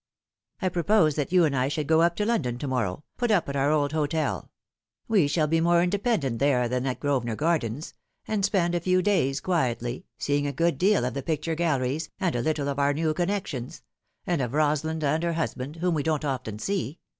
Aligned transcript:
I 0.63 0.69
propose 0.69 1.13
that 1.13 1.31
you 1.31 1.45
and 1.45 1.55
I 1.55 1.67
should 1.67 1.85
go 1.85 2.01
up 2.01 2.15
to 2.15 2.25
London 2.25 2.57
to 2.57 2.67
morrow, 2.67 3.03
put 3.17 3.29
up 3.29 3.47
at 3.47 3.55
our 3.55 3.69
old 3.69 3.91
hotel 3.91 4.49
we 5.07 5.27
shall 5.27 5.45
be 5.45 5.61
more 5.61 5.83
independent 5.83 6.39
there 6.39 6.67
than 6.67 6.87
at 6.87 6.99
Grosvenor 6.99 7.35
Gardens 7.35 7.93
and 8.27 8.43
spend 8.43 8.73
a 8.73 8.79
few 8.79 9.03
days 9.03 9.39
quietly, 9.39 10.07
seeing 10.17 10.47
a 10.47 10.53
good 10.53 10.79
deal 10.79 11.05
of 11.05 11.13
the 11.13 11.21
picture 11.21 11.53
galleries, 11.53 12.09
and 12.19 12.35
a 12.35 12.41
little 12.41 12.67
of 12.67 12.79
our 12.79 12.95
new 12.95 13.13
connections 13.13 13.83
and 14.25 14.41
of 14.41 14.55
Rosalind 14.55 15.03
and 15.03 15.21
her 15.21 15.33
husband, 15.33 15.75
whom 15.75 15.93
we 15.93 16.01
don't 16.01 16.25
often 16.25 16.57
see. 16.57 16.97